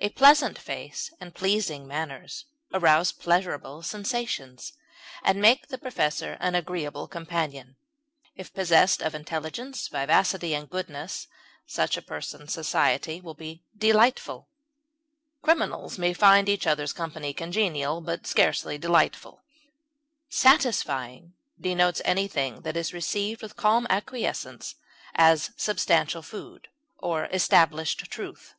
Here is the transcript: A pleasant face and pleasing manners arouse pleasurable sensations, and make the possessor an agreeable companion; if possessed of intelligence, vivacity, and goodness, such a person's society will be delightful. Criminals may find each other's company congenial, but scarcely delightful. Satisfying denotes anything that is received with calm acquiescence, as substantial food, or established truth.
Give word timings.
A 0.00 0.10
pleasant 0.10 0.58
face 0.58 1.10
and 1.18 1.34
pleasing 1.34 1.86
manners 1.88 2.44
arouse 2.74 3.10
pleasurable 3.10 3.82
sensations, 3.82 4.74
and 5.22 5.40
make 5.40 5.68
the 5.68 5.78
possessor 5.78 6.36
an 6.40 6.54
agreeable 6.54 7.08
companion; 7.08 7.76
if 8.36 8.52
possessed 8.52 9.00
of 9.00 9.14
intelligence, 9.14 9.88
vivacity, 9.88 10.52
and 10.54 10.68
goodness, 10.68 11.26
such 11.66 11.96
a 11.96 12.02
person's 12.02 12.52
society 12.52 13.18
will 13.22 13.32
be 13.32 13.64
delightful. 13.74 14.50
Criminals 15.40 15.96
may 15.96 16.12
find 16.12 16.50
each 16.50 16.66
other's 16.66 16.92
company 16.92 17.32
congenial, 17.32 18.02
but 18.02 18.26
scarcely 18.26 18.76
delightful. 18.76 19.42
Satisfying 20.28 21.32
denotes 21.58 22.02
anything 22.04 22.60
that 22.60 22.76
is 22.76 22.92
received 22.92 23.40
with 23.40 23.56
calm 23.56 23.86
acquiescence, 23.88 24.74
as 25.14 25.50
substantial 25.56 26.20
food, 26.20 26.68
or 26.98 27.24
established 27.32 28.00
truth. 28.10 28.54